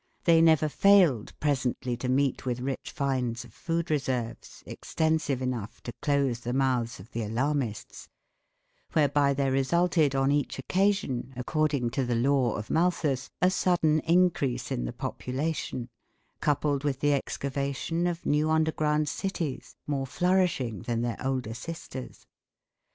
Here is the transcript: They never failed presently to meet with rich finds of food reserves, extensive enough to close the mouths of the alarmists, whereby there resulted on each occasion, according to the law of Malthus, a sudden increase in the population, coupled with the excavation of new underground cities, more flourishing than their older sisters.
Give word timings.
They 0.23 0.41
never 0.41 0.67
failed 0.67 1.31
presently 1.39 1.95
to 1.97 2.09
meet 2.09 2.43
with 2.43 2.59
rich 2.59 2.89
finds 2.91 3.45
of 3.45 3.53
food 3.53 3.91
reserves, 3.91 4.63
extensive 4.65 5.43
enough 5.43 5.79
to 5.83 5.93
close 6.01 6.39
the 6.39 6.53
mouths 6.53 6.99
of 6.99 7.11
the 7.11 7.21
alarmists, 7.21 8.09
whereby 8.93 9.35
there 9.35 9.51
resulted 9.51 10.15
on 10.15 10.31
each 10.31 10.57
occasion, 10.57 11.31
according 11.35 11.91
to 11.91 12.03
the 12.03 12.15
law 12.15 12.55
of 12.55 12.71
Malthus, 12.71 13.29
a 13.43 13.51
sudden 13.51 13.99
increase 13.99 14.71
in 14.71 14.85
the 14.85 14.91
population, 14.91 15.87
coupled 16.39 16.83
with 16.83 16.99
the 17.01 17.13
excavation 17.13 18.07
of 18.07 18.25
new 18.25 18.49
underground 18.49 19.07
cities, 19.07 19.75
more 19.85 20.07
flourishing 20.07 20.79
than 20.81 21.01
their 21.01 21.17
older 21.23 21.53
sisters. 21.53 22.25